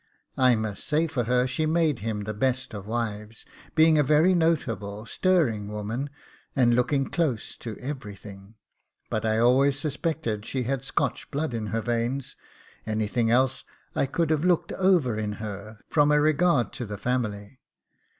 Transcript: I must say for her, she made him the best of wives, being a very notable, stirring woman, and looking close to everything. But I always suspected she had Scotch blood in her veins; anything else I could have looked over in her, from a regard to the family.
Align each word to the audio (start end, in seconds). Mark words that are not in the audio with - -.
I 0.39 0.55
must 0.55 0.83
say 0.83 1.05
for 1.05 1.25
her, 1.25 1.45
she 1.45 1.67
made 1.67 1.99
him 1.99 2.21
the 2.23 2.33
best 2.33 2.73
of 2.73 2.87
wives, 2.87 3.45
being 3.75 3.99
a 3.99 4.03
very 4.03 4.33
notable, 4.33 5.05
stirring 5.05 5.71
woman, 5.71 6.09
and 6.55 6.75
looking 6.75 7.05
close 7.05 7.55
to 7.57 7.77
everything. 7.77 8.55
But 9.11 9.27
I 9.27 9.37
always 9.37 9.77
suspected 9.77 10.43
she 10.43 10.63
had 10.63 10.83
Scotch 10.83 11.29
blood 11.29 11.53
in 11.53 11.67
her 11.67 11.81
veins; 11.81 12.35
anything 12.83 13.29
else 13.29 13.63
I 13.93 14.07
could 14.07 14.31
have 14.31 14.43
looked 14.43 14.71
over 14.71 15.19
in 15.19 15.33
her, 15.33 15.77
from 15.87 16.11
a 16.11 16.19
regard 16.19 16.73
to 16.73 16.87
the 16.87 16.97
family. 16.97 17.59